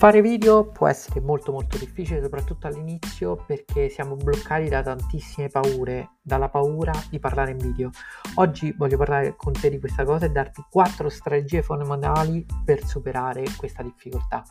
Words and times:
Fare 0.00 0.22
video 0.22 0.64
può 0.64 0.88
essere 0.88 1.20
molto 1.20 1.52
molto 1.52 1.76
difficile, 1.76 2.22
soprattutto 2.22 2.66
all'inizio, 2.66 3.36
perché 3.46 3.90
siamo 3.90 4.16
bloccati 4.16 4.66
da 4.70 4.80
tantissime 4.80 5.48
paure, 5.48 6.12
dalla 6.22 6.48
paura 6.48 6.90
di 7.10 7.18
parlare 7.18 7.50
in 7.50 7.58
video. 7.58 7.90
Oggi 8.36 8.72
voglio 8.78 8.96
parlare 8.96 9.36
con 9.36 9.52
te 9.52 9.68
di 9.68 9.78
questa 9.78 10.04
cosa 10.04 10.24
e 10.24 10.30
darti 10.30 10.64
quattro 10.70 11.10
strategie 11.10 11.60
fondamentali 11.60 12.46
per 12.64 12.82
superare 12.82 13.44
questa 13.58 13.82
difficoltà. 13.82 14.42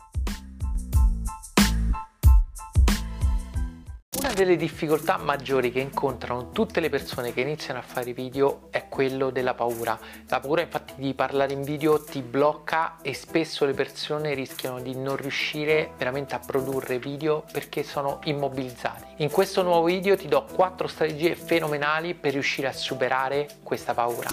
Una 4.30 4.38
delle 4.38 4.56
difficoltà 4.56 5.16
maggiori 5.16 5.72
che 5.72 5.80
incontrano 5.80 6.52
tutte 6.52 6.78
le 6.78 6.88
persone 6.88 7.34
che 7.34 7.40
iniziano 7.40 7.80
a 7.80 7.82
fare 7.82 8.12
video 8.12 8.68
è 8.70 8.86
quello 8.88 9.30
della 9.30 9.54
paura. 9.54 9.98
La 10.28 10.38
paura 10.38 10.60
infatti 10.60 10.92
di 10.98 11.14
parlare 11.14 11.52
in 11.52 11.62
video 11.62 12.00
ti 12.04 12.22
blocca 12.22 12.98
e 13.02 13.12
spesso 13.12 13.64
le 13.64 13.72
persone 13.72 14.32
rischiano 14.34 14.80
di 14.80 14.94
non 14.94 15.16
riuscire 15.16 15.94
veramente 15.98 16.36
a 16.36 16.38
produrre 16.38 17.00
video 17.00 17.44
perché 17.50 17.82
sono 17.82 18.20
immobilizzati. 18.22 19.04
In 19.16 19.32
questo 19.32 19.62
nuovo 19.62 19.86
video 19.86 20.16
ti 20.16 20.28
do 20.28 20.46
4 20.54 20.86
strategie 20.86 21.34
fenomenali 21.34 22.14
per 22.14 22.30
riuscire 22.30 22.68
a 22.68 22.72
superare 22.72 23.48
questa 23.64 23.94
paura. 23.94 24.28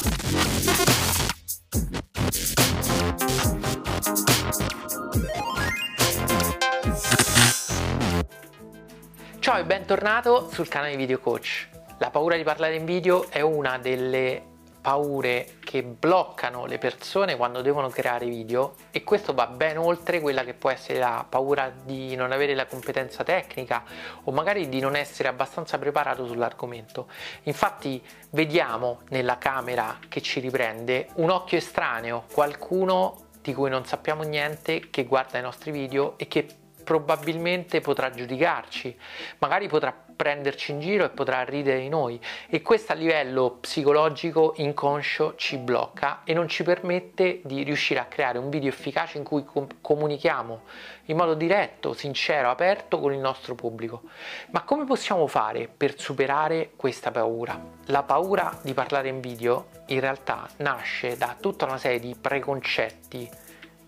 Ciao 9.47 9.59
e 9.59 9.63
bentornato 9.63 10.49
sul 10.51 10.67
canale 10.67 10.97
Video 10.97 11.19
Coach. 11.19 11.69
La 11.99 12.09
paura 12.09 12.35
di 12.35 12.43
parlare 12.43 12.75
in 12.75 12.83
video 12.83 13.29
è 13.29 13.39
una 13.39 13.77
delle 13.77 14.43
paure 14.81 15.53
che 15.61 15.83
bloccano 15.83 16.65
le 16.65 16.77
persone 16.77 17.37
quando 17.37 17.61
devono 17.61 17.87
creare 17.87 18.25
video 18.25 18.75
e 18.91 19.05
questo 19.05 19.33
va 19.33 19.47
ben 19.47 19.77
oltre 19.77 20.19
quella 20.19 20.43
che 20.43 20.53
può 20.53 20.69
essere 20.69 20.99
la 20.99 21.25
paura 21.27 21.71
di 21.81 22.13
non 22.17 22.33
avere 22.33 22.55
la 22.55 22.65
competenza 22.65 23.23
tecnica 23.23 23.85
o 24.25 24.33
magari 24.33 24.67
di 24.67 24.81
non 24.81 24.97
essere 24.97 25.29
abbastanza 25.29 25.77
preparato 25.77 26.25
sull'argomento. 26.25 27.07
Infatti 27.43 28.03
vediamo 28.31 29.03
nella 29.11 29.37
camera 29.37 29.97
che 30.09 30.19
ci 30.19 30.41
riprende 30.41 31.07
un 31.13 31.29
occhio 31.29 31.57
estraneo, 31.57 32.25
qualcuno 32.33 33.27
di 33.41 33.53
cui 33.53 33.69
non 33.69 33.85
sappiamo 33.85 34.23
niente 34.23 34.89
che 34.89 35.05
guarda 35.05 35.39
i 35.39 35.41
nostri 35.41 35.71
video 35.71 36.17
e 36.17 36.27
che 36.27 36.47
probabilmente 36.87 37.81
potrà 37.81 38.11
giudicarci, 38.11 38.97
magari 39.39 39.67
potrà 39.67 39.93
prenderci 40.17 40.71
in 40.71 40.79
giro 40.79 41.03
e 41.03 41.09
potrà 41.09 41.43
ridere 41.43 41.81
di 41.81 41.89
noi 41.89 42.17
e 42.47 42.61
questo 42.61 42.93
a 42.93 42.95
livello 42.95 43.57
psicologico 43.59 44.53
inconscio 44.55 45.33
ci 45.35 45.57
blocca 45.57 46.21
e 46.23 46.33
non 46.33 46.47
ci 46.47 46.63
permette 46.63 47.41
di 47.43 47.63
riuscire 47.63 47.99
a 47.99 48.05
creare 48.05 48.37
un 48.37 48.49
video 48.49 48.69
efficace 48.69 49.17
in 49.17 49.25
cui 49.25 49.43
com- 49.43 49.67
comunichiamo 49.81 50.61
in 51.07 51.17
modo 51.17 51.33
diretto, 51.33 51.91
sincero, 51.91 52.49
aperto 52.49 53.01
con 53.01 53.11
il 53.11 53.19
nostro 53.19 53.53
pubblico. 53.53 54.03
Ma 54.51 54.61
come 54.61 54.85
possiamo 54.85 55.27
fare 55.27 55.67
per 55.67 55.99
superare 55.99 56.71
questa 56.77 57.11
paura? 57.11 57.61
La 57.87 58.03
paura 58.03 58.57
di 58.61 58.73
parlare 58.73 59.09
in 59.09 59.19
video 59.19 59.67
in 59.87 59.99
realtà 59.99 60.47
nasce 60.57 61.17
da 61.17 61.35
tutta 61.37 61.65
una 61.65 61.77
serie 61.77 61.99
di 61.99 62.15
preconcetti 62.15 63.45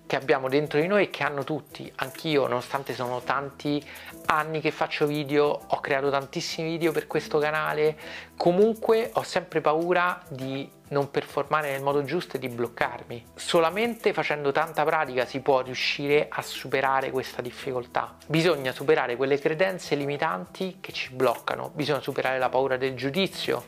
che 0.09 0.15
abbiamo 0.15 0.49
dentro 0.49 0.79
di 0.79 0.87
noi 0.87 1.03
e 1.03 1.09
che 1.11 1.21
hanno 1.21 1.43
tutti. 1.43 1.91
Anch'io, 1.97 2.47
nonostante 2.47 2.95
sono 2.95 3.21
tanti 3.21 3.79
anni 4.25 4.59
che 4.59 4.71
faccio 4.71 5.05
video, 5.05 5.45
ho 5.67 5.79
creato 5.79 6.09
tantissimi 6.09 6.71
video 6.71 6.91
per 6.91 7.05
questo 7.05 7.37
canale, 7.37 7.95
comunque 8.35 9.11
ho 9.13 9.21
sempre 9.21 9.61
paura 9.61 10.19
di 10.27 10.67
non 10.87 11.11
performare 11.11 11.69
nel 11.69 11.83
modo 11.83 12.03
giusto 12.03 12.37
e 12.37 12.39
di 12.39 12.49
bloccarmi. 12.49 13.23
Solamente 13.35 14.11
facendo 14.11 14.51
tanta 14.51 14.83
pratica 14.83 15.25
si 15.25 15.41
può 15.41 15.61
riuscire 15.61 16.25
a 16.27 16.41
superare 16.41 17.11
questa 17.11 17.43
difficoltà. 17.43 18.15
Bisogna 18.25 18.71
superare 18.71 19.15
quelle 19.15 19.37
credenze 19.37 19.93
limitanti 19.93 20.77
che 20.81 20.91
ci 20.91 21.13
bloccano, 21.13 21.69
bisogna 21.75 22.01
superare 22.01 22.39
la 22.39 22.49
paura 22.49 22.77
del 22.77 22.95
giudizio, 22.95 23.65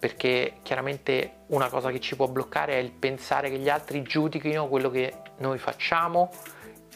perché 0.00 0.54
chiaramente 0.62 1.42
una 1.48 1.68
cosa 1.68 1.90
che 1.90 2.00
ci 2.00 2.16
può 2.16 2.26
bloccare 2.26 2.72
è 2.72 2.78
il 2.78 2.90
pensare 2.90 3.50
che 3.50 3.58
gli 3.58 3.68
altri 3.68 4.02
giudichino 4.02 4.66
quello 4.66 4.90
che 4.90 5.14
noi 5.36 5.58
facciamo 5.58 6.32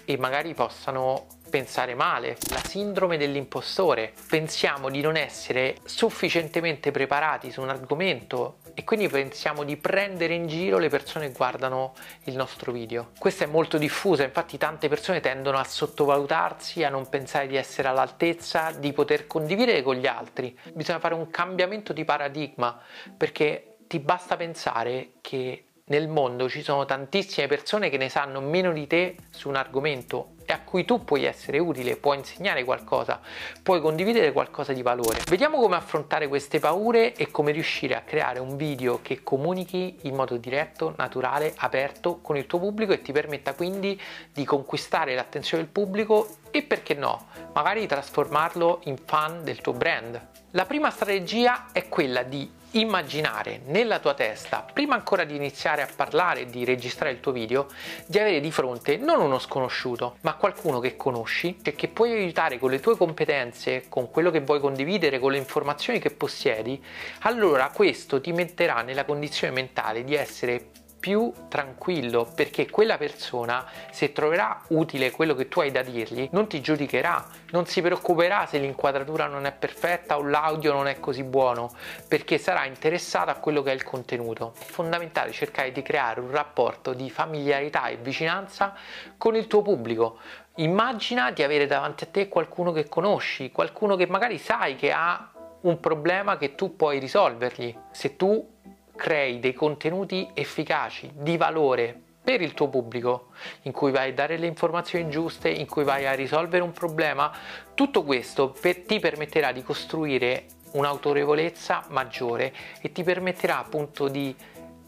e 0.06 0.16
magari 0.16 0.54
possano 0.54 1.26
pensare 1.50 1.94
male, 1.94 2.36
la 2.50 2.60
sindrome 2.64 3.16
dell'impostore. 3.16 4.12
Pensiamo 4.28 4.90
di 4.90 5.00
non 5.00 5.16
essere 5.16 5.76
sufficientemente 5.84 6.90
preparati 6.90 7.52
su 7.52 7.60
un 7.60 7.68
argomento 7.68 8.56
e 8.74 8.84
quindi 8.84 9.08
pensiamo 9.08 9.62
di 9.62 9.76
prendere 9.76 10.34
in 10.34 10.46
giro 10.46 10.78
le 10.78 10.88
persone 10.88 11.28
che 11.28 11.36
guardano 11.36 11.94
il 12.24 12.36
nostro 12.36 12.72
video. 12.72 13.10
Questa 13.18 13.44
è 13.44 13.46
molto 13.46 13.78
diffusa, 13.78 14.24
infatti 14.24 14.58
tante 14.58 14.88
persone 14.88 15.20
tendono 15.20 15.58
a 15.58 15.64
sottovalutarsi, 15.64 16.82
a 16.82 16.90
non 16.90 17.08
pensare 17.08 17.46
di 17.46 17.56
essere 17.56 17.88
all'altezza, 17.88 18.72
di 18.72 18.92
poter 18.92 19.26
condividere 19.26 19.82
con 19.82 19.96
gli 19.96 20.06
altri. 20.06 20.58
Bisogna 20.72 20.98
fare 20.98 21.14
un 21.14 21.30
cambiamento 21.30 21.92
di 21.92 22.04
paradigma 22.04 22.80
perché 23.16 23.76
ti 23.86 24.00
basta 24.00 24.36
pensare 24.36 25.12
che 25.20 25.64
nel 25.86 26.08
mondo 26.08 26.48
ci 26.48 26.62
sono 26.62 26.84
tantissime 26.84 27.46
persone 27.46 27.90
che 27.90 27.98
ne 27.98 28.08
sanno 28.08 28.40
meno 28.40 28.72
di 28.72 28.86
te 28.86 29.16
su 29.30 29.48
un 29.48 29.56
argomento 29.56 30.33
e 30.44 30.52
a 30.52 30.60
cui 30.60 30.84
tu 30.84 31.04
puoi 31.04 31.24
essere 31.24 31.58
utile, 31.58 31.96
puoi 31.96 32.18
insegnare 32.18 32.64
qualcosa, 32.64 33.20
puoi 33.62 33.80
condividere 33.80 34.32
qualcosa 34.32 34.72
di 34.72 34.82
valore. 34.82 35.20
Vediamo 35.28 35.58
come 35.58 35.76
affrontare 35.76 36.28
queste 36.28 36.58
paure 36.58 37.14
e 37.14 37.30
come 37.30 37.52
riuscire 37.52 37.94
a 37.94 38.02
creare 38.02 38.38
un 38.38 38.56
video 38.56 39.00
che 39.02 39.22
comunichi 39.22 39.98
in 40.02 40.14
modo 40.14 40.36
diretto, 40.36 40.94
naturale, 40.96 41.54
aperto 41.56 42.20
con 42.20 42.36
il 42.36 42.46
tuo 42.46 42.58
pubblico 42.58 42.92
e 42.92 43.02
ti 43.02 43.12
permetta 43.12 43.54
quindi 43.54 44.00
di 44.32 44.44
conquistare 44.44 45.14
l'attenzione 45.14 45.62
del 45.62 45.72
pubblico 45.72 46.36
e 46.50 46.62
perché 46.62 46.94
no, 46.94 47.26
magari 47.52 47.86
trasformarlo 47.86 48.80
in 48.84 48.96
fan 49.04 49.42
del 49.44 49.60
tuo 49.60 49.72
brand. 49.72 50.20
La 50.50 50.66
prima 50.66 50.90
strategia 50.90 51.66
è 51.72 51.88
quella 51.88 52.22
di 52.22 52.62
immaginare 52.78 53.60
nella 53.66 53.98
tua 53.98 54.14
testa, 54.14 54.64
prima 54.72 54.94
ancora 54.94 55.24
di 55.24 55.36
iniziare 55.36 55.82
a 55.82 55.88
parlare 55.94 56.40
e 56.40 56.46
di 56.46 56.64
registrare 56.64 57.12
il 57.12 57.20
tuo 57.20 57.32
video, 57.32 57.68
di 58.06 58.18
avere 58.18 58.40
di 58.40 58.50
fronte 58.50 58.96
non 58.96 59.20
uno 59.20 59.38
sconosciuto, 59.38 60.16
ma 60.22 60.34
qualcuno 60.34 60.80
che 60.80 60.96
conosci 60.96 61.58
e 61.62 61.74
che 61.74 61.88
puoi 61.88 62.12
aiutare 62.12 62.58
con 62.58 62.70
le 62.70 62.80
tue 62.80 62.96
competenze, 62.96 63.84
con 63.88 64.10
quello 64.10 64.30
che 64.30 64.40
vuoi 64.40 64.60
condividere, 64.60 65.18
con 65.18 65.32
le 65.32 65.38
informazioni 65.38 65.98
che 65.98 66.10
possiedi, 66.10 66.82
allora 67.20 67.70
questo 67.70 68.20
ti 68.20 68.32
metterà 68.32 68.82
nella 68.82 69.04
condizione 69.04 69.52
mentale 69.52 70.04
di 70.04 70.14
essere 70.14 70.82
più 71.04 71.30
tranquillo 71.48 72.26
perché 72.34 72.70
quella 72.70 72.96
persona 72.96 73.66
se 73.90 74.12
troverà 74.12 74.62
utile 74.68 75.10
quello 75.10 75.34
che 75.34 75.48
tu 75.48 75.60
hai 75.60 75.70
da 75.70 75.82
dirgli 75.82 76.30
non 76.32 76.46
ti 76.46 76.62
giudicherà, 76.62 77.26
non 77.50 77.66
si 77.66 77.82
preoccuperà 77.82 78.46
se 78.46 78.56
l'inquadratura 78.56 79.26
non 79.26 79.44
è 79.44 79.52
perfetta 79.52 80.16
o 80.16 80.26
l'audio 80.26 80.72
non 80.72 80.86
è 80.86 81.00
così 81.00 81.22
buono 81.22 81.70
perché 82.08 82.38
sarà 82.38 82.64
interessato 82.64 83.30
a 83.30 83.34
quello 83.34 83.62
che 83.62 83.72
è 83.72 83.74
il 83.74 83.84
contenuto. 83.84 84.54
È 84.58 84.64
fondamentale 84.64 85.30
cercare 85.32 85.72
di 85.72 85.82
creare 85.82 86.20
un 86.20 86.30
rapporto 86.30 86.94
di 86.94 87.10
familiarità 87.10 87.88
e 87.88 87.96
vicinanza 87.96 88.74
con 89.18 89.36
il 89.36 89.46
tuo 89.46 89.60
pubblico. 89.60 90.16
Immagina 90.54 91.32
di 91.32 91.42
avere 91.42 91.66
davanti 91.66 92.04
a 92.04 92.06
te 92.10 92.28
qualcuno 92.28 92.72
che 92.72 92.88
conosci, 92.88 93.52
qualcuno 93.52 93.94
che 93.94 94.06
magari 94.06 94.38
sai 94.38 94.74
che 94.74 94.90
ha 94.90 95.30
un 95.60 95.78
problema 95.80 96.38
che 96.38 96.54
tu 96.54 96.76
puoi 96.76 96.98
risolvergli. 96.98 97.76
Se 97.90 98.16
tu 98.16 98.52
crei 98.96 99.40
dei 99.40 99.54
contenuti 99.54 100.28
efficaci, 100.34 101.10
di 101.14 101.36
valore 101.36 102.00
per 102.24 102.40
il 102.40 102.54
tuo 102.54 102.68
pubblico, 102.68 103.28
in 103.62 103.72
cui 103.72 103.90
vai 103.90 104.10
a 104.10 104.14
dare 104.14 104.38
le 104.38 104.46
informazioni 104.46 105.10
giuste, 105.10 105.50
in 105.50 105.66
cui 105.66 105.84
vai 105.84 106.06
a 106.06 106.14
risolvere 106.14 106.62
un 106.62 106.72
problema, 106.72 107.30
tutto 107.74 108.02
questo 108.02 108.50
per, 108.58 108.80
ti 108.80 108.98
permetterà 108.98 109.52
di 109.52 109.62
costruire 109.62 110.46
un'autorevolezza 110.72 111.84
maggiore 111.90 112.52
e 112.80 112.92
ti 112.92 113.02
permetterà 113.02 113.58
appunto 113.58 114.08
di 114.08 114.34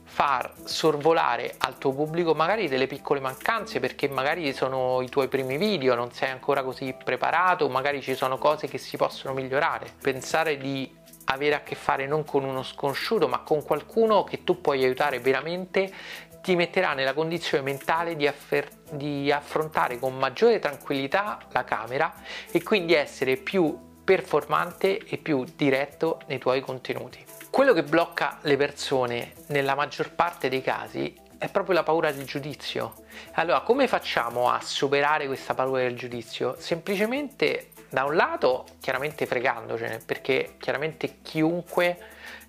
far 0.09 0.53
sorvolare 0.65 1.57
al 1.59 1.77
tuo 1.77 1.92
pubblico 1.92 2.33
magari 2.33 2.69
delle 2.69 2.86
piccole 2.86 3.21
mancanze 3.21 3.80
perché 3.80 4.09
magari 4.09 4.53
sono 4.54 5.03
i 5.03 5.10
tuoi 5.10 5.28
primi 5.28 5.59
video, 5.59 5.95
non 5.95 6.10
sei 6.13 6.30
ancora 6.30 6.63
così 6.63 6.95
preparato, 7.04 7.69
magari 7.69 8.01
ci 8.01 8.15
sono 8.15 8.39
cose 8.39 8.66
che 8.66 8.78
si 8.78 8.97
possono 8.97 9.34
migliorare. 9.34 9.92
Pensare 10.01 10.57
di 10.57 10.96
avere 11.27 11.55
a 11.55 11.61
che 11.61 11.75
fare 11.75 12.07
non 12.07 12.25
con 12.25 12.45
uno 12.45 12.63
sconosciuto, 12.63 13.28
ma 13.28 13.41
con 13.41 13.63
qualcuno 13.63 14.25
che 14.25 14.45
tu 14.45 14.61
puoi 14.61 14.84
aiutare 14.84 15.21
veramente, 15.21 15.93
ti 16.43 16.55
metterà 16.55 16.93
nella 16.93 17.13
condizione 17.15 17.65
mentale 17.65 18.15
di, 18.15 18.27
affer- 18.27 18.93
di 18.93 19.33
affrontare 19.33 19.99
con 19.99 20.17
maggiore 20.17 20.59
tranquillità 20.59 21.39
la 21.51 21.65
camera 21.65 22.15
e 22.51 22.63
quindi 22.63 22.95
essere 22.95 23.37
più 23.37 23.77
performante 24.05 24.99
e 24.99 25.17
più 25.17 25.45
diretto 25.57 26.21
nei 26.27 26.39
tuoi 26.39 26.61
contenuti. 26.61 27.25
Quello 27.51 27.73
che 27.73 27.83
blocca 27.83 28.39
le 28.43 28.57
persone 28.57 29.33
nella 29.49 29.75
maggior 29.75 30.13
parte 30.13 30.49
dei 30.49 30.63
casi 30.63 31.13
è 31.39 31.49
proprio 31.49 31.75
la 31.75 31.83
paura 31.83 32.13
del 32.13 32.25
giudizio. 32.25 32.95
Allora, 33.33 33.63
come 33.63 33.89
facciamo 33.89 34.49
a 34.49 34.61
superare 34.61 35.27
questa 35.27 35.55
paura 35.55 35.83
del 35.83 35.97
giudizio? 35.97 36.55
Semplicemente 36.59 37.71
da 37.88 38.04
un 38.04 38.15
lato 38.15 38.66
chiaramente 38.80 39.27
fregandocene 39.27 40.00
perché 40.04 40.54
chiaramente 40.59 41.18
chiunque 41.22 41.98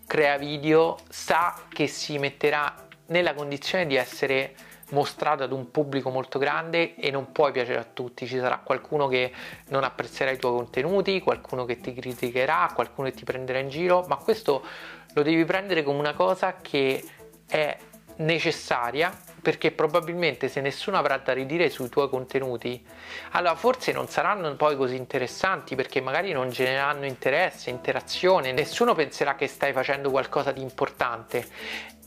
crea 0.06 0.38
video 0.38 0.98
sa 1.10 1.54
che 1.70 1.88
si 1.88 2.18
metterà 2.18 2.86
nella 3.08 3.34
condizione 3.34 3.86
di 3.86 3.96
essere 3.96 4.56
mostrato 4.90 5.44
ad 5.44 5.52
un 5.52 5.70
pubblico 5.70 6.10
molto 6.10 6.40
grande 6.40 6.96
e 6.96 7.12
non 7.12 7.32
puoi 7.32 7.52
piacere 7.52 7.80
a 7.80 7.86
tutti, 7.86 8.26
ci 8.26 8.38
sarà 8.38 8.60
qualcuno 8.60 9.08
che 9.08 9.34
non 9.68 9.84
apprezzerà 9.84 10.32
i 10.32 10.38
tuoi 10.38 10.54
contenuti, 10.54 11.20
qualcuno 11.22 11.66
che 11.66 11.82
ti 11.82 11.94
criticherà, 11.94 12.72
qualcuno 12.74 13.10
che 13.10 13.16
ti 13.16 13.26
prenderà 13.26 13.60
in 13.60 13.70
giro, 13.70 14.06
ma 14.08 14.16
questo 14.16 14.64
lo 15.14 15.24
devi 15.24 15.44
prendere 15.46 15.84
come 15.84 16.00
una 16.00 16.14
cosa 16.14 16.56
che 16.62 17.04
è 17.46 17.78
necessaria 18.18 19.27
perché 19.48 19.72
probabilmente 19.72 20.50
se 20.50 20.60
nessuno 20.60 20.98
avrà 20.98 21.16
da 21.20 21.32
ridire 21.32 21.70
sui 21.70 21.88
tuoi 21.88 22.10
contenuti, 22.10 22.86
allora 23.32 23.56
forse 23.56 23.94
non 23.94 24.10
saranno 24.10 24.54
poi 24.58 24.76
così 24.76 24.98
interessanti 24.98 25.74
perché 25.74 26.02
magari 26.02 26.34
non 26.34 26.50
genereranno 26.50 27.06
interesse, 27.06 27.70
interazione, 27.70 28.52
nessuno 28.52 28.94
penserà 28.94 29.36
che 29.36 29.48
stai 29.48 29.72
facendo 29.72 30.12
qualcosa 30.12 30.52
di 30.52 30.62
importante. 30.62 31.48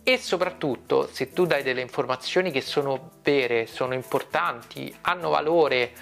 E 0.02 0.18
soprattutto 0.18 1.08
se 1.10 1.32
tu 1.32 1.46
dai 1.46 1.62
delle 1.62 1.80
informazioni 1.80 2.50
che 2.50 2.60
sono 2.60 3.12
vere, 3.22 3.66
sono 3.66 3.94
importanti, 3.94 4.94
hanno 5.00 5.30
valore 5.30 5.92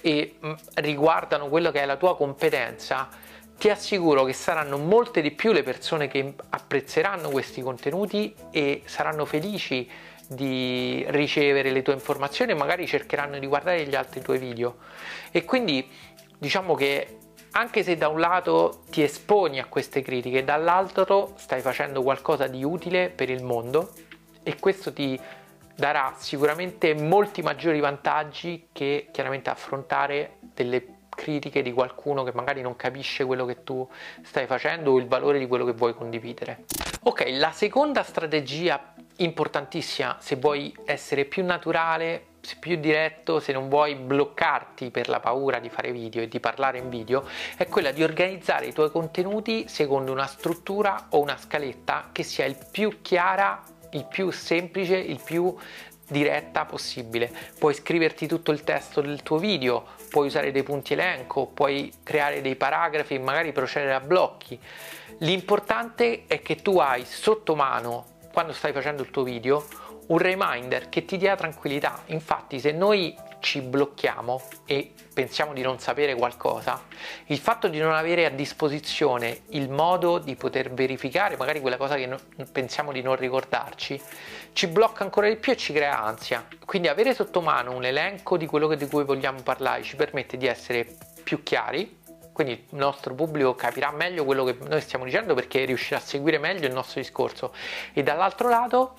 e 0.00 0.38
mm, 0.42 0.52
riguardano 0.76 1.48
quello 1.48 1.70
che 1.72 1.82
è 1.82 1.84
la 1.84 1.96
tua 1.96 2.16
competenza, 2.16 3.10
ti 3.58 3.68
assicuro 3.68 4.24
che 4.24 4.32
saranno 4.32 4.78
molte 4.78 5.20
di 5.20 5.30
più 5.30 5.52
le 5.52 5.62
persone 5.62 6.08
che 6.08 6.32
apprezzeranno 6.48 7.28
questi 7.28 7.60
contenuti 7.60 8.34
e 8.50 8.80
saranno 8.86 9.26
felici 9.26 9.86
di 10.28 11.04
ricevere 11.08 11.70
le 11.70 11.82
tue 11.82 11.92
informazioni 11.92 12.52
e 12.52 12.54
magari 12.54 12.86
cercheranno 12.86 13.38
di 13.38 13.46
guardare 13.46 13.86
gli 13.86 13.94
altri 13.94 14.20
tuoi 14.20 14.38
video. 14.38 14.76
E 15.30 15.44
quindi 15.44 15.88
diciamo 16.38 16.74
che 16.74 17.18
anche 17.52 17.82
se 17.82 17.96
da 17.96 18.08
un 18.08 18.20
lato 18.20 18.82
ti 18.90 19.02
esponi 19.02 19.58
a 19.58 19.66
queste 19.66 20.02
critiche, 20.02 20.44
dall'altro 20.44 21.32
stai 21.36 21.60
facendo 21.60 22.02
qualcosa 22.02 22.46
di 22.46 22.62
utile 22.62 23.08
per 23.08 23.30
il 23.30 23.42
mondo 23.42 23.92
e 24.42 24.58
questo 24.58 24.92
ti 24.92 25.18
darà 25.74 26.14
sicuramente 26.18 26.94
molti 26.94 27.42
maggiori 27.42 27.80
vantaggi 27.80 28.68
che 28.72 29.08
chiaramente 29.10 29.50
affrontare 29.50 30.36
delle 30.40 30.94
critiche 31.08 31.62
di 31.62 31.72
qualcuno 31.72 32.22
che 32.24 32.32
magari 32.34 32.60
non 32.60 32.76
capisce 32.76 33.24
quello 33.24 33.46
che 33.46 33.64
tu 33.64 33.88
stai 34.22 34.46
facendo 34.46 34.92
o 34.92 34.98
il 34.98 35.06
valore 35.06 35.38
di 35.38 35.46
quello 35.46 35.64
che 35.64 35.72
vuoi 35.72 35.94
condividere. 35.94 36.64
Ok, 37.04 37.24
la 37.30 37.52
seconda 37.52 38.02
strategia 38.02 38.94
importantissima 39.18 40.16
se 40.20 40.36
vuoi 40.36 40.74
essere 40.84 41.24
più 41.24 41.44
naturale, 41.44 42.34
più 42.60 42.76
diretto, 42.76 43.40
se 43.40 43.52
non 43.52 43.68
vuoi 43.68 43.96
bloccarti 43.96 44.90
per 44.90 45.08
la 45.08 45.18
paura 45.18 45.58
di 45.58 45.68
fare 45.68 45.90
video 45.90 46.22
e 46.22 46.28
di 46.28 46.38
parlare 46.38 46.78
in 46.78 46.88
video, 46.88 47.26
è 47.56 47.66
quella 47.66 47.90
di 47.90 48.04
organizzare 48.04 48.66
i 48.66 48.72
tuoi 48.72 48.90
contenuti 48.90 49.66
secondo 49.68 50.12
una 50.12 50.26
struttura 50.26 51.06
o 51.10 51.20
una 51.20 51.36
scaletta 51.36 52.10
che 52.12 52.22
sia 52.22 52.44
il 52.44 52.56
più 52.70 53.00
chiara, 53.02 53.62
il 53.90 54.04
più 54.04 54.30
semplice, 54.30 54.96
il 54.96 55.20
più 55.22 55.56
diretta 56.08 56.64
possibile. 56.64 57.32
Puoi 57.58 57.74
scriverti 57.74 58.28
tutto 58.28 58.52
il 58.52 58.62
testo 58.62 59.00
del 59.00 59.22
tuo 59.22 59.38
video, 59.38 59.84
puoi 60.08 60.26
usare 60.26 60.52
dei 60.52 60.62
punti 60.62 60.92
elenco, 60.92 61.46
puoi 61.46 61.92
creare 62.02 62.40
dei 62.42 62.54
paragrafi, 62.54 63.18
magari 63.18 63.52
procedere 63.52 63.94
a 63.94 64.00
blocchi. 64.00 64.58
L'importante 65.18 66.24
è 66.26 66.42
che 66.42 66.56
tu 66.56 66.78
hai 66.78 67.04
sotto 67.04 67.56
mano, 67.56 68.14
quando 68.36 68.52
stai 68.52 68.74
facendo 68.74 69.00
il 69.00 69.08
tuo 69.10 69.22
video, 69.22 69.64
un 70.08 70.18
reminder 70.18 70.90
che 70.90 71.06
ti 71.06 71.16
dia 71.16 71.36
tranquillità. 71.36 72.02
Infatti, 72.08 72.60
se 72.60 72.70
noi 72.70 73.16
ci 73.40 73.62
blocchiamo 73.62 74.42
e 74.66 74.92
pensiamo 75.14 75.54
di 75.54 75.62
non 75.62 75.78
sapere 75.78 76.14
qualcosa, 76.14 76.82
il 77.28 77.38
fatto 77.38 77.66
di 77.68 77.78
non 77.78 77.94
avere 77.94 78.26
a 78.26 78.28
disposizione 78.28 79.44
il 79.52 79.70
modo 79.70 80.18
di 80.18 80.36
poter 80.36 80.70
verificare 80.70 81.38
magari 81.38 81.60
quella 81.60 81.78
cosa 81.78 81.94
che 81.96 82.14
pensiamo 82.52 82.92
di 82.92 83.00
non 83.00 83.16
ricordarci, 83.16 83.98
ci 84.52 84.66
blocca 84.66 85.02
ancora 85.02 85.30
di 85.30 85.36
più 85.36 85.52
e 85.52 85.56
ci 85.56 85.72
crea 85.72 85.98
ansia. 86.02 86.46
Quindi 86.62 86.88
avere 86.88 87.14
sotto 87.14 87.40
mano 87.40 87.74
un 87.74 87.86
elenco 87.86 88.36
di 88.36 88.44
quello 88.44 88.74
di 88.74 88.86
cui 88.86 89.04
vogliamo 89.04 89.40
parlare 89.40 89.82
ci 89.82 89.96
permette 89.96 90.36
di 90.36 90.46
essere 90.46 90.86
più 91.24 91.42
chiari, 91.42 92.00
quindi 92.36 92.66
il 92.68 92.76
nostro 92.76 93.14
pubblico 93.14 93.54
capirà 93.54 93.90
meglio 93.92 94.26
quello 94.26 94.44
che 94.44 94.58
noi 94.68 94.82
stiamo 94.82 95.06
dicendo 95.06 95.32
perché 95.32 95.64
riuscirà 95.64 95.96
a 95.96 96.02
seguire 96.02 96.36
meglio 96.36 96.66
il 96.66 96.72
nostro 96.74 97.00
discorso 97.00 97.54
e 97.94 98.02
dall'altro 98.02 98.50
lato 98.50 98.94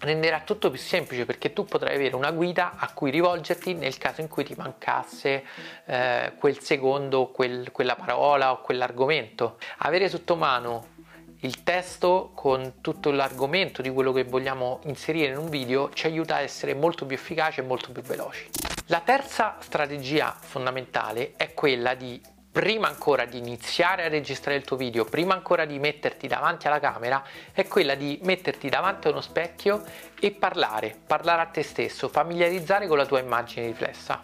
renderà 0.00 0.40
tutto 0.40 0.68
più 0.68 0.80
semplice 0.80 1.24
perché 1.24 1.52
tu 1.52 1.64
potrai 1.64 1.94
avere 1.94 2.16
una 2.16 2.32
guida 2.32 2.72
a 2.76 2.90
cui 2.92 3.12
rivolgerti 3.12 3.74
nel 3.74 3.96
caso 3.98 4.20
in 4.20 4.26
cui 4.26 4.42
ti 4.42 4.54
mancasse 4.56 5.44
eh, 5.84 6.32
quel 6.40 6.58
secondo, 6.58 7.28
quel, 7.28 7.70
quella 7.70 7.94
parola 7.94 8.50
o 8.50 8.60
quell'argomento. 8.62 9.58
Avere 9.78 10.08
sotto 10.08 10.34
mano 10.34 10.94
il 11.42 11.62
testo 11.62 12.32
con 12.34 12.80
tutto 12.80 13.12
l'argomento 13.12 13.80
di 13.80 13.90
quello 13.90 14.10
che 14.10 14.24
vogliamo 14.24 14.80
inserire 14.86 15.30
in 15.30 15.38
un 15.38 15.48
video 15.48 15.90
ci 15.92 16.06
aiuta 16.06 16.34
a 16.34 16.40
essere 16.40 16.74
molto 16.74 17.06
più 17.06 17.14
efficaci 17.14 17.60
e 17.60 17.62
molto 17.62 17.92
più 17.92 18.02
veloci. 18.02 18.48
La 18.86 19.02
terza 19.04 19.54
strategia 19.60 20.36
fondamentale 20.36 21.34
è 21.36 21.54
quella 21.54 21.94
di 21.94 22.34
prima 22.56 22.88
ancora 22.88 23.26
di 23.26 23.36
iniziare 23.36 24.04
a 24.04 24.08
registrare 24.08 24.56
il 24.56 24.64
tuo 24.64 24.78
video, 24.78 25.04
prima 25.04 25.34
ancora 25.34 25.66
di 25.66 25.78
metterti 25.78 26.26
davanti 26.26 26.66
alla 26.66 26.80
camera, 26.80 27.22
è 27.52 27.68
quella 27.68 27.94
di 27.94 28.18
metterti 28.22 28.70
davanti 28.70 29.08
a 29.08 29.10
uno 29.10 29.20
specchio 29.20 29.84
e 30.18 30.30
parlare, 30.30 30.96
parlare 31.06 31.42
a 31.42 31.46
te 31.48 31.62
stesso, 31.62 32.08
familiarizzare 32.08 32.86
con 32.86 32.96
la 32.96 33.04
tua 33.04 33.18
immagine 33.18 33.66
riflessa. 33.66 34.22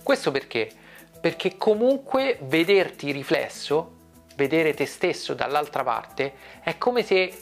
Questo 0.00 0.30
perché? 0.30 0.70
Perché 1.20 1.56
comunque 1.56 2.38
vederti 2.42 3.10
riflesso, 3.10 3.96
vedere 4.36 4.74
te 4.74 4.86
stesso 4.86 5.34
dall'altra 5.34 5.82
parte, 5.82 6.34
è 6.62 6.78
come 6.78 7.02
se 7.02 7.36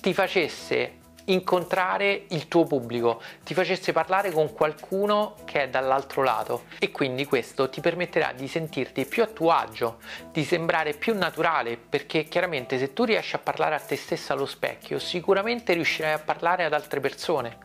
ti 0.00 0.14
facesse 0.14 0.98
incontrare 1.26 2.24
il 2.28 2.48
tuo 2.48 2.64
pubblico, 2.64 3.20
ti 3.44 3.54
facesse 3.54 3.92
parlare 3.92 4.30
con 4.30 4.52
qualcuno 4.52 5.36
che 5.44 5.64
è 5.64 5.68
dall'altro 5.68 6.22
lato 6.22 6.64
e 6.78 6.90
quindi 6.90 7.24
questo 7.24 7.68
ti 7.68 7.80
permetterà 7.80 8.32
di 8.32 8.48
sentirti 8.48 9.04
più 9.06 9.22
a 9.22 9.26
tuo 9.26 9.50
agio, 9.50 9.98
di 10.32 10.44
sembrare 10.44 10.94
più 10.94 11.16
naturale 11.16 11.76
perché 11.76 12.24
chiaramente 12.24 12.78
se 12.78 12.92
tu 12.92 13.04
riesci 13.04 13.34
a 13.36 13.38
parlare 13.38 13.74
a 13.74 13.80
te 13.80 13.96
stessa 13.96 14.32
allo 14.32 14.46
specchio 14.46 14.98
sicuramente 14.98 15.72
riuscirai 15.72 16.12
a 16.12 16.18
parlare 16.18 16.64
ad 16.64 16.72
altre 16.72 17.00
persone 17.00 17.56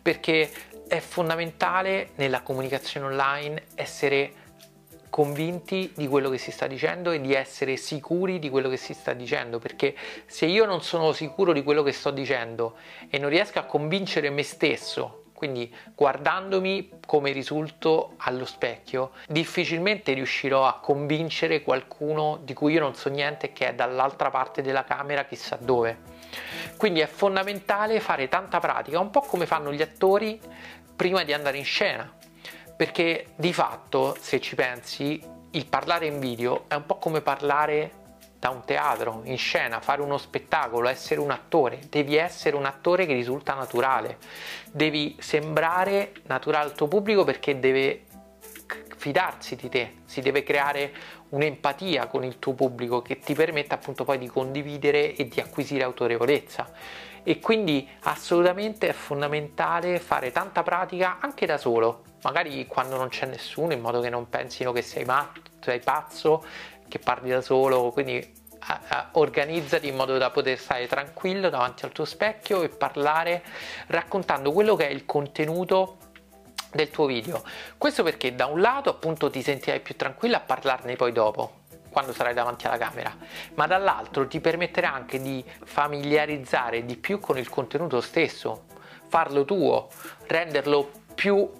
perché 0.00 0.50
è 0.86 1.00
fondamentale 1.00 2.10
nella 2.16 2.42
comunicazione 2.42 3.06
online 3.06 3.64
essere 3.74 4.43
convinti 5.14 5.92
di 5.94 6.08
quello 6.08 6.28
che 6.28 6.38
si 6.38 6.50
sta 6.50 6.66
dicendo 6.66 7.12
e 7.12 7.20
di 7.20 7.34
essere 7.34 7.76
sicuri 7.76 8.40
di 8.40 8.50
quello 8.50 8.68
che 8.68 8.76
si 8.76 8.94
sta 8.94 9.12
dicendo 9.12 9.60
perché 9.60 9.94
se 10.26 10.44
io 10.46 10.64
non 10.64 10.82
sono 10.82 11.12
sicuro 11.12 11.52
di 11.52 11.62
quello 11.62 11.84
che 11.84 11.92
sto 11.92 12.10
dicendo 12.10 12.74
e 13.08 13.18
non 13.18 13.30
riesco 13.30 13.60
a 13.60 13.62
convincere 13.62 14.28
me 14.30 14.42
stesso 14.42 15.26
quindi 15.32 15.72
guardandomi 15.94 16.98
come 17.06 17.30
risulto 17.30 18.14
allo 18.16 18.44
specchio 18.44 19.12
difficilmente 19.28 20.14
riuscirò 20.14 20.66
a 20.66 20.80
convincere 20.80 21.62
qualcuno 21.62 22.40
di 22.42 22.52
cui 22.52 22.72
io 22.72 22.80
non 22.80 22.96
so 22.96 23.08
niente 23.08 23.52
che 23.52 23.68
è 23.68 23.74
dall'altra 23.74 24.30
parte 24.30 24.62
della 24.62 24.82
camera 24.82 25.26
chissà 25.26 25.56
dove. 25.60 25.98
Quindi 26.76 27.00
è 27.00 27.06
fondamentale 27.06 28.00
fare 28.00 28.28
tanta 28.28 28.58
pratica 28.58 28.98
un 28.98 29.10
po' 29.10 29.20
come 29.20 29.46
fanno 29.46 29.72
gli 29.72 29.82
attori 29.82 30.40
prima 30.96 31.22
di 31.22 31.32
andare 31.32 31.58
in 31.58 31.64
scena 31.64 32.10
perché 32.76 33.26
di 33.36 33.52
fatto 33.52 34.16
se 34.20 34.40
ci 34.40 34.54
pensi 34.54 35.22
il 35.50 35.66
parlare 35.66 36.06
in 36.06 36.18
video 36.18 36.64
è 36.68 36.74
un 36.74 36.86
po' 36.86 36.96
come 36.96 37.20
parlare 37.20 38.02
da 38.38 38.50
un 38.50 38.62
teatro, 38.64 39.22
in 39.24 39.38
scena, 39.38 39.80
fare 39.80 40.02
uno 40.02 40.18
spettacolo, 40.18 40.88
essere 40.88 41.18
un 41.20 41.30
attore, 41.30 41.80
devi 41.88 42.16
essere 42.16 42.56
un 42.56 42.66
attore 42.66 43.06
che 43.06 43.14
risulta 43.14 43.54
naturale, 43.54 44.18
devi 44.70 45.16
sembrare 45.18 46.12
naturale 46.26 46.66
al 46.66 46.74
tuo 46.74 46.88
pubblico 46.88 47.24
perché 47.24 47.58
deve 47.58 48.04
fidarsi 48.96 49.56
di 49.56 49.68
te, 49.68 49.94
si 50.04 50.20
deve 50.20 50.42
creare 50.42 50.92
un'empatia 51.30 52.06
con 52.06 52.24
il 52.24 52.38
tuo 52.38 52.52
pubblico 52.52 53.00
che 53.00 53.18
ti 53.18 53.34
permetta 53.34 53.76
appunto 53.76 54.04
poi 54.04 54.18
di 54.18 54.28
condividere 54.28 55.14
e 55.14 55.26
di 55.26 55.40
acquisire 55.40 55.84
autorevolezza. 55.84 56.70
E 57.22 57.38
quindi 57.38 57.88
assolutamente 58.02 58.88
è 58.88 58.92
fondamentale 58.92 59.98
fare 60.00 60.32
tanta 60.32 60.62
pratica 60.62 61.18
anche 61.20 61.46
da 61.46 61.56
solo 61.56 62.12
magari 62.24 62.66
quando 62.66 62.96
non 62.96 63.08
c'è 63.08 63.26
nessuno 63.26 63.72
in 63.72 63.80
modo 63.80 64.00
che 64.00 64.10
non 64.10 64.28
pensino 64.28 64.72
che 64.72 64.82
sei 64.82 65.04
matto, 65.04 65.40
sei 65.60 65.78
pazzo, 65.78 66.44
che 66.88 66.98
parli 66.98 67.30
da 67.30 67.40
solo, 67.40 67.90
quindi 67.90 68.42
organizzati 69.12 69.88
in 69.88 69.94
modo 69.94 70.16
da 70.16 70.30
poter 70.30 70.58
stare 70.58 70.86
tranquillo 70.86 71.50
davanti 71.50 71.84
al 71.84 71.92
tuo 71.92 72.06
specchio 72.06 72.62
e 72.62 72.70
parlare 72.70 73.42
raccontando 73.88 74.52
quello 74.52 74.74
che 74.74 74.88
è 74.88 74.90
il 74.90 75.04
contenuto 75.04 75.98
del 76.72 76.90
tuo 76.90 77.04
video. 77.06 77.42
Questo 77.76 78.02
perché 78.02 78.34
da 78.34 78.46
un 78.46 78.60
lato 78.60 78.88
appunto 78.88 79.28
ti 79.28 79.42
sentirai 79.42 79.80
più 79.80 79.96
tranquillo 79.96 80.36
a 80.36 80.40
parlarne 80.40 80.96
poi 80.96 81.12
dopo, 81.12 81.60
quando 81.90 82.14
sarai 82.14 82.32
davanti 82.32 82.66
alla 82.66 82.78
camera, 82.78 83.14
ma 83.54 83.66
dall'altro 83.66 84.26
ti 84.26 84.40
permetterà 84.40 84.92
anche 84.92 85.20
di 85.20 85.44
familiarizzare 85.64 86.86
di 86.86 86.96
più 86.96 87.20
con 87.20 87.36
il 87.36 87.50
contenuto 87.50 88.00
stesso, 88.00 88.64
farlo 89.08 89.44
tuo, 89.44 89.88
renderlo 90.26 90.84
più 90.84 91.03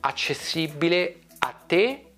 accessibile 0.00 1.20
a 1.38 1.54
te 1.66 2.12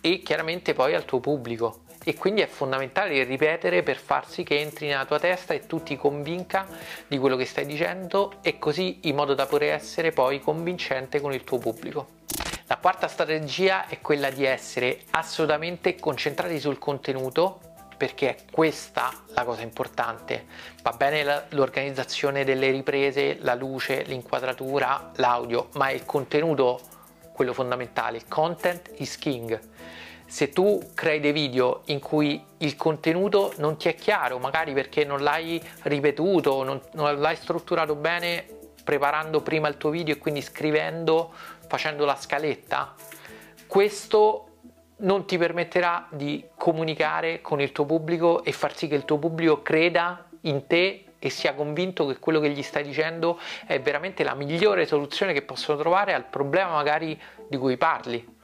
e 0.00 0.22
chiaramente 0.22 0.72
poi 0.72 0.94
al 0.94 1.04
tuo 1.04 1.20
pubblico 1.20 1.82
e 2.04 2.14
quindi 2.14 2.40
è 2.40 2.46
fondamentale 2.46 3.22
ripetere 3.24 3.82
per 3.82 3.96
far 3.96 4.28
sì 4.28 4.42
che 4.42 4.58
entri 4.58 4.88
nella 4.88 5.04
tua 5.04 5.18
testa 5.18 5.54
e 5.54 5.66
tu 5.66 5.82
ti 5.82 5.96
convinca 5.96 6.66
di 7.06 7.18
quello 7.18 7.36
che 7.36 7.44
stai 7.44 7.66
dicendo 7.66 8.38
e 8.42 8.58
così 8.58 9.00
in 9.02 9.14
modo 9.14 9.34
da 9.34 9.46
poter 9.46 9.72
essere 9.72 10.10
poi 10.10 10.40
convincente 10.40 11.20
con 11.20 11.32
il 11.32 11.44
tuo 11.44 11.58
pubblico. 11.58 12.20
La 12.66 12.76
quarta 12.78 13.06
strategia 13.06 13.86
è 13.86 14.00
quella 14.00 14.30
di 14.30 14.44
essere 14.44 15.02
assolutamente 15.10 15.94
concentrati 15.96 16.58
sul 16.58 16.78
contenuto 16.78 17.71
perché 18.02 18.30
è 18.30 18.36
questa 18.50 19.12
la 19.28 19.44
cosa 19.44 19.62
importante. 19.62 20.46
Va 20.82 20.90
bene 20.90 21.44
l'organizzazione 21.50 22.42
delle 22.42 22.68
riprese, 22.72 23.36
la 23.42 23.54
luce, 23.54 24.02
l'inquadratura, 24.02 25.12
l'audio, 25.18 25.68
ma 25.74 25.86
è 25.86 25.92
il 25.92 26.04
contenuto 26.04 26.80
quello 27.32 27.52
fondamentale. 27.52 28.16
Il 28.16 28.26
content 28.26 28.90
is 28.96 29.16
king. 29.18 29.56
Se 30.26 30.48
tu 30.48 30.82
crei 30.94 31.20
dei 31.20 31.30
video 31.30 31.82
in 31.86 32.00
cui 32.00 32.44
il 32.58 32.74
contenuto 32.74 33.52
non 33.58 33.76
ti 33.76 33.86
è 33.88 33.94
chiaro, 33.94 34.38
magari 34.38 34.72
perché 34.72 35.04
non 35.04 35.22
l'hai 35.22 35.62
ripetuto, 35.82 36.64
non, 36.64 36.80
non 36.94 37.20
l'hai 37.20 37.36
strutturato 37.36 37.94
bene 37.94 38.44
preparando 38.82 39.42
prima 39.42 39.68
il 39.68 39.76
tuo 39.76 39.90
video 39.90 40.16
e 40.16 40.18
quindi 40.18 40.42
scrivendo, 40.42 41.32
facendo 41.68 42.04
la 42.04 42.16
scaletta, 42.16 42.96
questo 43.68 44.51
non 44.98 45.26
ti 45.26 45.38
permetterà 45.38 46.06
di 46.10 46.44
comunicare 46.56 47.40
con 47.40 47.60
il 47.60 47.72
tuo 47.72 47.84
pubblico 47.84 48.44
e 48.44 48.52
far 48.52 48.76
sì 48.76 48.88
che 48.88 48.94
il 48.94 49.04
tuo 49.04 49.18
pubblico 49.18 49.62
creda 49.62 50.28
in 50.42 50.66
te 50.66 51.04
e 51.18 51.30
sia 51.30 51.54
convinto 51.54 52.06
che 52.06 52.18
quello 52.18 52.40
che 52.40 52.50
gli 52.50 52.62
stai 52.62 52.82
dicendo 52.82 53.38
è 53.66 53.80
veramente 53.80 54.24
la 54.24 54.34
migliore 54.34 54.86
soluzione 54.86 55.32
che 55.32 55.42
possono 55.42 55.78
trovare 55.78 56.14
al 56.14 56.24
problema 56.24 56.72
magari 56.72 57.20
di 57.48 57.56
cui 57.56 57.76
parli. 57.76 58.40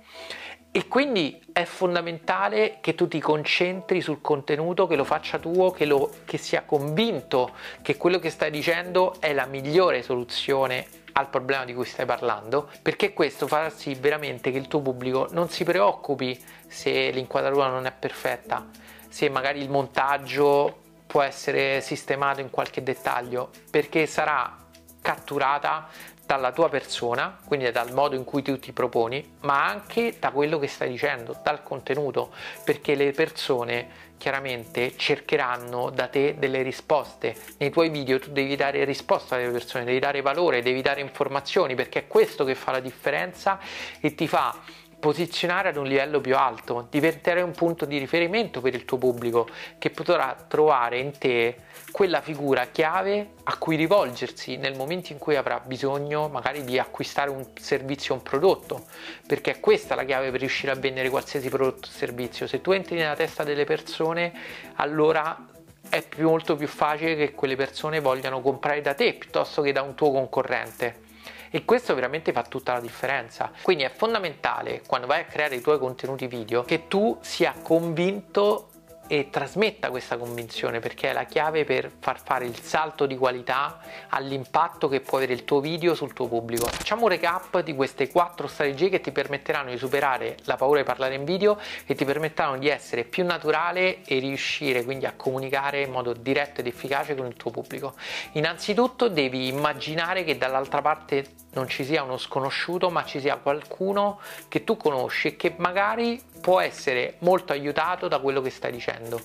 E 0.71 0.87
quindi 0.87 1.41
è 1.53 1.65
fondamentale 1.65 2.79
che 2.81 2.95
tu 2.95 3.09
ti 3.09 3.19
concentri 3.19 4.01
sul 4.01 4.21
contenuto, 4.21 4.87
che 4.87 4.97
lo 4.97 5.03
faccia 5.03 5.39
tuo, 5.39 5.71
che, 5.71 5.87
lo, 5.87 6.11
che 6.25 6.37
sia 6.37 6.63
convinto 6.63 7.53
che 7.83 7.97
quello 7.97 8.19
che 8.19 8.31
stai 8.31 8.51
dicendo 8.51 9.15
è 9.19 9.33
la 9.33 9.47
migliore 9.47 10.03
soluzione 10.03 10.87
al 11.19 11.29
problema 11.29 11.65
di 11.65 11.75
cui 11.75 11.85
stai 11.85 12.07
parlando, 12.07 12.71
perché 12.81 13.13
questo 13.13 13.47
farà 13.47 13.71
sì 13.71 13.95
veramente 13.95 14.51
che 14.51 14.59
il 14.59 14.69
tuo 14.69 14.81
pubblico 14.81 15.27
non 15.31 15.49
si 15.49 15.65
preoccupi 15.65 16.41
se 16.67 17.11
l'inquadratura 17.11 17.69
non 17.69 17.87
è 17.87 17.93
perfetta, 17.93 18.67
se 19.09 19.29
magari 19.29 19.61
il 19.61 19.69
montaggio 19.69 20.87
può 21.07 21.23
essere 21.23 21.81
sistemato 21.81 22.41
in 22.41 22.51
qualche 22.51 22.83
dettaglio, 22.83 23.51
perché 23.71 24.07
sarà 24.07 24.57
catturata 25.01 25.89
dalla 26.29 26.53
tua 26.53 26.69
persona, 26.69 27.39
quindi 27.43 27.71
dal 27.71 27.95
modo 27.95 28.15
in 28.15 28.25
cui 28.25 28.43
tu 28.43 28.59
ti 28.59 28.73
proponi, 28.73 29.37
ma 29.41 29.65
anche 29.65 30.17
da 30.19 30.31
quello 30.31 30.59
che 30.59 30.67
stai 30.67 30.91
dicendo, 30.91 31.41
dal 31.43 31.63
contenuto, 31.63 32.35
perché 32.65 32.95
le 32.95 33.13
persone 33.13 34.07
chiaramente 34.19 34.95
cercheranno 34.95 35.89
da 35.89 36.09
te 36.09 36.35
delle 36.39 36.61
risposte. 36.61 37.35
Nei 37.57 37.71
tuoi 37.71 37.89
video 37.89 38.19
tu 38.19 38.31
devi 38.31 38.57
dare 38.57 38.85
risposta 38.85 39.37
alle 39.37 39.49
persone, 39.49 39.85
devi 39.85 40.01
dare 40.01 40.21
valore, 40.21 40.61
devi 40.61 40.83
dare 40.83 41.01
informazioni, 41.01 41.75
perché 41.75 42.01
è 42.01 42.07
questo 42.07 42.45
che 42.45 42.55
fa 42.55 42.73
la 42.73 42.81
differenza 42.81 43.59
e 43.99 44.15
ti 44.15 44.29
fa 44.29 44.55
posizionare 44.99 45.69
ad 45.69 45.77
un 45.77 45.87
livello 45.87 46.21
più 46.21 46.37
alto, 46.37 46.87
diventare 46.91 47.41
un 47.43 47.53
punto 47.53 47.85
di 47.85 47.99
riferimento 47.99 48.61
per 48.61 48.75
il 48.75 48.85
tuo 48.85 48.99
pubblico 48.99 49.49
che 49.79 49.91
potrà 49.91 50.37
trovare 50.49 50.99
in 50.99 51.17
te 51.17 51.57
quella 51.93 52.21
figura 52.21 52.67
chiave 52.67 53.35
a 53.45 53.57
cui 53.57 53.77
rivolgersi 53.77 54.57
nel 54.57 54.77
momento 54.77 55.13
in 55.13 55.19
cui 55.19 55.37
avrà 55.37 55.61
bisogno 55.61 56.29
magari 56.29 56.65
di 56.65 56.79
acquistare 56.79 57.31
un 57.31 57.47
servizio 57.55 58.15
o 58.15 58.17
un 58.17 58.23
prodotto, 58.23 58.87
perché 59.27 59.53
è 59.53 59.61
questa 59.61 59.95
la 59.95 60.05
chiave 60.05 60.31
per 60.31 60.41
riuscire 60.41 60.73
a 60.73 60.75
vendere 60.75 61.09
qualsiasi 61.11 61.49
prodotto 61.49 61.89
o 61.89 61.91
servizio. 61.91 62.47
Se 62.47 62.61
tu 62.61 62.73
entri 62.73 62.97
nella 62.97 63.15
testa 63.15 63.45
delle 63.45 63.65
persone, 63.65 64.33
allora 64.77 65.47
è 65.89 66.05
molto 66.19 66.57
più 66.57 66.67
facile 66.67 67.17
che 67.17 67.33
quelle 67.33 67.57
persone 67.57 68.01
vogliano 68.01 68.41
comprare 68.41 68.81
da 68.81 68.95
te 68.95 69.15
piuttosto 69.15 69.63
che 69.63 69.73
da 69.73 69.83
un 69.83 69.95
tuo 69.95 70.11
concorrente 70.11 71.07
e 71.51 71.65
questo 71.65 71.95
veramente 71.95 72.33
fa 72.33 72.43
tutta 72.43 72.75
la 72.75 72.81
differenza. 72.81 73.51
Quindi 73.63 73.85
è 73.85 73.91
fondamentale 73.91 74.83
quando 74.87 75.07
vai 75.07 75.21
a 75.21 75.25
creare 75.25 75.57
i 75.57 75.61
tuoi 75.61 75.79
contenuti 75.79 76.27
video 76.27 76.65
che 76.65 76.89
tu 76.89 77.17
sia 77.21 77.55
convinto 77.63 78.68
e 79.09 79.31
trasmetta 79.31 79.91
questa 79.91 80.17
convinzione 80.17 80.79
perché 80.79 81.11
è 81.11 81.13
la 81.13 81.25
chiave 81.25 81.65
per 81.65 81.91
far 81.99 82.21
fare 82.23 82.45
il 82.45 82.61
salto 82.61 83.07
di 83.07 83.17
qualità 83.17 83.81
all'impatto 84.11 84.87
che 84.87 85.01
può 85.01 85.17
avere 85.17 85.33
il 85.33 85.45
tuo 85.45 85.61
video 85.61 85.95
sul 85.95 86.13
tuo 86.13 86.29
pubblico. 86.29 86.67
Facciamo 86.67 87.05
un 87.05 87.09
recap 87.09 87.63
di 87.63 87.75
queste 87.75 88.09
quattro 88.09 88.47
strategie 88.47 88.91
che 88.91 89.01
ti 89.01 89.11
permetteranno 89.11 89.71
di 89.71 89.79
superare 89.79 90.37
la 90.45 90.57
paura 90.57 90.81
di 90.81 90.85
parlare 90.87 91.15
in 91.15 91.25
video 91.25 91.59
e 91.87 91.95
ti 91.95 92.05
permetteranno 92.05 92.59
di 92.59 92.69
essere 92.69 93.05
più 93.05 93.25
naturale 93.25 94.03
e 94.05 94.19
riuscire 94.19 94.85
quindi 94.85 95.07
a 95.07 95.15
comunicare 95.17 95.83
in 95.83 95.91
modo 95.91 96.13
diretto 96.13 96.61
ed 96.61 96.67
efficace 96.67 97.15
con 97.15 97.27
il 97.27 97.35
tuo 97.35 97.51
pubblico. 97.51 97.95
Innanzitutto 98.33 99.09
devi 99.09 99.49
immaginare 99.49 100.23
che 100.23 100.37
dall'altra 100.37 100.83
parte 100.83 101.25
non 101.59 101.69
ci 101.69 101.85
sia 101.85 102.03
uno 102.03 102.17
sconosciuto 102.17 102.89
ma 102.89 103.05
ci 103.05 103.21
sia 103.21 103.37
qualcuno 103.37 104.21
che 104.49 104.63
tu 104.63 104.77
conosci 104.77 105.29
e 105.29 105.37
che 105.37 105.55
magari 105.57 106.23
può 106.41 106.61
essere 106.61 107.17
molto 107.19 107.53
aiutato 107.53 108.07
da 108.07 108.21
quello 108.21 108.41
che 108.41 108.51
stai 108.51 108.71
dicendo. 108.71 109.21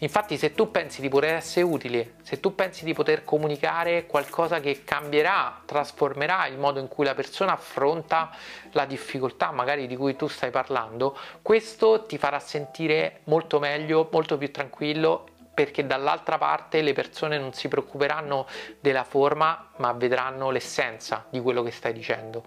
Infatti 0.00 0.36
se 0.36 0.54
tu 0.54 0.70
pensi 0.70 1.00
di 1.00 1.08
poter 1.08 1.34
essere 1.34 1.64
utile, 1.64 2.16
se 2.22 2.40
tu 2.40 2.54
pensi 2.54 2.84
di 2.84 2.92
poter 2.92 3.24
comunicare 3.24 4.06
qualcosa 4.06 4.60
che 4.60 4.84
cambierà, 4.84 5.62
trasformerà 5.64 6.46
il 6.46 6.58
modo 6.58 6.78
in 6.78 6.88
cui 6.88 7.06
la 7.06 7.14
persona 7.14 7.52
affronta 7.52 8.30
la 8.72 8.84
difficoltà 8.84 9.50
magari 9.50 9.86
di 9.86 9.96
cui 9.96 10.14
tu 10.14 10.28
stai 10.28 10.50
parlando, 10.50 11.16
questo 11.40 12.04
ti 12.04 12.18
farà 12.18 12.38
sentire 12.38 13.20
molto 13.24 13.58
meglio, 13.58 14.08
molto 14.12 14.36
più 14.36 14.50
tranquillo 14.50 15.36
perché 15.58 15.88
dall'altra 15.88 16.38
parte 16.38 16.82
le 16.82 16.92
persone 16.92 17.36
non 17.36 17.52
si 17.52 17.66
preoccuperanno 17.66 18.46
della 18.78 19.02
forma 19.02 19.70
ma 19.78 19.92
vedranno 19.92 20.50
l'essenza 20.50 21.26
di 21.30 21.40
quello 21.40 21.64
che 21.64 21.72
stai 21.72 21.92
dicendo. 21.92 22.44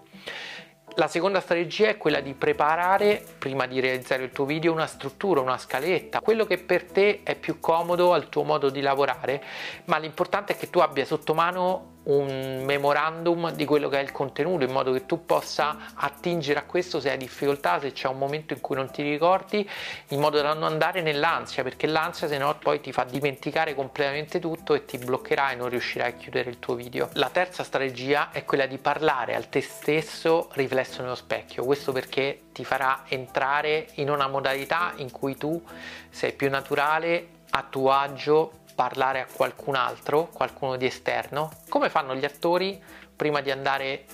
La 0.94 1.08
seconda 1.08 1.40
strategia 1.40 1.88
è 1.88 1.98
quella 1.98 2.20
di 2.20 2.32
preparare, 2.32 3.22
prima 3.36 3.66
di 3.66 3.80
realizzare 3.80 4.22
il 4.22 4.30
tuo 4.30 4.46
video, 4.46 4.72
una 4.72 4.86
struttura, 4.86 5.42
una 5.42 5.58
scaletta, 5.58 6.20
quello 6.20 6.46
che 6.46 6.56
per 6.56 6.84
te 6.84 7.20
è 7.22 7.34
più 7.34 7.60
comodo 7.60 8.14
al 8.14 8.30
tuo 8.30 8.44
modo 8.44 8.70
di 8.70 8.80
lavorare, 8.80 9.44
ma 9.84 9.98
l'importante 9.98 10.54
è 10.54 10.56
che 10.56 10.70
tu 10.70 10.78
abbia 10.78 11.04
sotto 11.04 11.34
mano 11.34 11.91
un 12.04 12.62
memorandum 12.64 13.52
di 13.52 13.64
quello 13.64 13.88
che 13.88 13.98
è 13.98 14.02
il 14.02 14.10
contenuto 14.10 14.64
in 14.64 14.72
modo 14.72 14.92
che 14.92 15.06
tu 15.06 15.24
possa 15.24 15.76
attingere 15.94 16.58
a 16.58 16.64
questo 16.64 17.00
se 17.00 17.10
hai 17.10 17.16
difficoltà, 17.16 17.78
se 17.78 17.92
c'è 17.92 18.08
un 18.08 18.18
momento 18.18 18.52
in 18.54 18.60
cui 18.60 18.74
non 18.74 18.90
ti 18.90 19.02
ricordi, 19.02 19.68
in 20.08 20.20
modo 20.20 20.40
da 20.40 20.52
non 20.52 20.64
andare 20.64 21.02
nell'ansia, 21.02 21.62
perché 21.62 21.86
l'ansia 21.86 22.26
se 22.26 22.38
no 22.38 22.56
poi 22.58 22.80
ti 22.80 22.92
fa 22.92 23.04
dimenticare 23.04 23.74
completamente 23.74 24.40
tutto 24.40 24.74
e 24.74 24.84
ti 24.84 24.98
bloccherà 24.98 25.52
e 25.52 25.54
non 25.54 25.68
riuscirai 25.68 26.10
a 26.10 26.14
chiudere 26.14 26.50
il 26.50 26.58
tuo 26.58 26.74
video. 26.74 27.08
La 27.14 27.30
terza 27.30 27.62
strategia 27.62 28.30
è 28.32 28.44
quella 28.44 28.66
di 28.66 28.78
parlare 28.78 29.34
al 29.34 29.48
te 29.48 29.60
stesso 29.60 30.48
riflesso 30.52 31.02
nello 31.02 31.14
specchio, 31.14 31.64
questo 31.64 31.92
perché 31.92 32.42
ti 32.52 32.64
farà 32.64 33.04
entrare 33.08 33.88
in 33.94 34.10
una 34.10 34.26
modalità 34.26 34.92
in 34.96 35.10
cui 35.10 35.36
tu 35.36 35.62
sei 36.10 36.32
più 36.32 36.50
naturale, 36.50 37.40
a 37.54 37.66
tuo 37.68 37.90
agio 37.90 38.60
parlare 38.74 39.20
a 39.20 39.26
qualcun 39.32 39.74
altro, 39.74 40.28
qualcuno 40.32 40.76
di 40.76 40.86
esterno, 40.86 41.50
come 41.68 41.90
fanno 41.90 42.14
gli 42.14 42.24
attori 42.24 42.82
prima 43.14 43.40
di 43.40 43.50
andare 43.50 44.04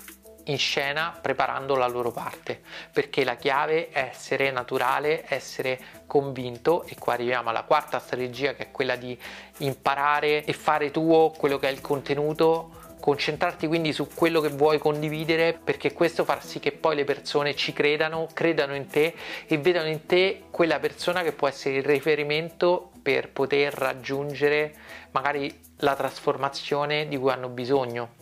in 0.45 0.59
scena 0.59 1.17
preparando 1.21 1.77
la 1.77 1.87
loro 1.87 2.11
parte, 2.11 2.61
perché 2.93 3.25
la 3.25 3.37
chiave 3.37 3.91
è 3.91 4.09
essere 4.11 4.51
naturale, 4.51 5.25
essere 5.29 5.79
convinto 6.07 6.85
e 6.85 6.97
qua 6.99 7.15
arriviamo 7.15 7.51
alla 7.51 7.63
quarta 7.63 7.99
strategia 7.99 8.55
che 8.55 8.65
è 8.65 8.71
quella 8.71 8.97
di 8.97 9.19
imparare 9.59 10.45
e 10.45 10.53
fare 10.53 10.91
tuo 10.91 11.33
quello 11.37 11.59
che 11.59 11.69
è 11.69 11.73
il 11.73 11.81
contenuto 11.81 12.87
concentrarti 13.01 13.69
quindi 13.69 13.93
su 13.93 14.09
quello 14.13 14.41
che 14.41 14.49
vuoi 14.49 14.79
condividere 14.79 15.59
perché 15.63 15.93
questo 15.93 16.25
farà 16.25 16.41
sì 16.41 16.59
che 16.59 16.73
poi 16.73 16.97
le 16.97 17.05
persone 17.05 17.55
ci 17.55 17.73
credano, 17.73 18.29
credano 18.33 18.75
in 18.75 18.89
te 18.89 19.15
e 19.47 19.59
vedano 19.59 19.89
in 19.89 20.05
te 20.07 20.43
quella 20.51 20.79
persona 20.79 21.23
che 21.23 21.33
può 21.33 21.47
essere 21.47 21.77
il 21.77 21.85
riferimento 21.85 22.91
per 23.01 23.31
poter 23.31 23.73
raggiungere 23.73 24.75
magari 25.11 25.61
la 25.79 25.95
trasformazione 25.95 27.09
di 27.09 27.17
cui 27.17 27.31
hanno 27.31 27.49
bisogno 27.49 28.15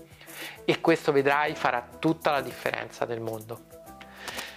e 0.64 0.80
questo 0.80 1.12
vedrai 1.12 1.54
farà 1.54 1.88
tutta 1.98 2.30
la 2.30 2.40
differenza 2.40 3.04
del 3.04 3.20
mondo. 3.20 3.74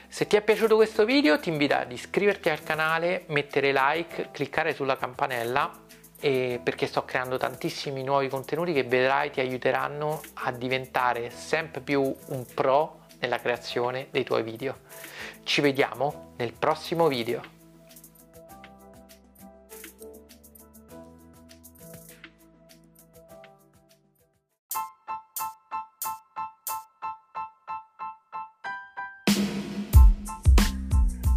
Se 0.07 0.25
ti 0.25 0.35
è 0.35 0.41
piaciuto 0.41 0.75
questo 0.75 1.05
video 1.05 1.39
ti 1.39 1.49
invito 1.49 1.75
ad 1.75 1.91
iscriverti 1.91 2.49
al 2.49 2.63
canale, 2.63 3.23
mettere 3.27 3.71
like, 3.71 4.29
cliccare 4.31 4.73
sulla 4.73 4.97
campanella 4.97 5.71
perché 6.19 6.85
sto 6.87 7.05
creando 7.05 7.37
tantissimi 7.37 8.03
nuovi 8.03 8.27
contenuti 8.27 8.73
che 8.73 8.83
vedrai 8.83 9.31
ti 9.31 9.39
aiuteranno 9.39 10.19
a 10.33 10.51
diventare 10.51 11.29
sempre 11.29 11.79
più 11.79 12.01
un 12.01 12.45
pro 12.53 13.05
nella 13.19 13.39
creazione 13.39 14.07
dei 14.11 14.25
tuoi 14.25 14.43
video. 14.43 14.79
Ci 15.43 15.61
vediamo 15.61 16.33
nel 16.37 16.53
prossimo 16.53 17.07
video. 17.07 17.58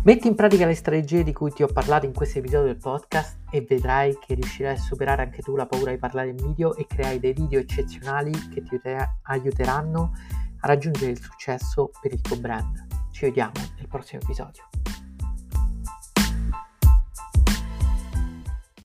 Metti 0.05 0.27
in 0.27 0.35
pratica 0.35 0.67
le 0.67 0.75
strategie 0.75 1.23
di 1.23 1.33
cui 1.33 1.53
ti 1.53 1.63
ho 1.63 1.69
parlato 1.69 2.07
in 2.07 2.13
questo 2.13 2.41
episodio 2.41 2.67
del 2.67 2.77
podcast 2.77 3.39
e 3.53 3.61
vedrai 3.61 4.19
che 4.19 4.35
riuscirai 4.35 4.75
a 4.75 4.77
superare 4.77 5.23
anche 5.23 5.43
tu 5.43 5.55
la 5.55 5.65
paura 5.65 5.93
di 5.93 5.99
parlare 5.99 6.31
in 6.31 6.37
video 6.37 6.75
e 6.75 6.89
creare 6.89 7.21
dei 7.21 7.33
video 7.33 7.61
eccezionali 7.61 8.33
che 8.49 8.63
ti 8.63 8.81
aiuteranno 9.23 10.13
a 10.59 10.67
raggiungere 10.67 11.13
il 11.13 11.21
successo 11.21 11.93
per 12.01 12.13
il 12.13 12.21
tuo 12.21 12.37
brand. 12.37 12.85
Ci 13.13 13.27
vediamo 13.27 13.53
nel 13.77 13.87
prossimo 13.87 14.21
episodio. 14.23 14.72